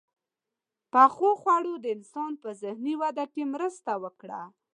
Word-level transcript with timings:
•پخو 0.91 1.29
خوړو 1.41 1.73
د 1.79 1.85
انسان 1.95 2.31
په 2.43 2.49
ذهني 2.61 2.93
وده 3.01 3.25
کې 3.33 3.43
مرسته 3.53 3.91
وکړه. 4.03 4.41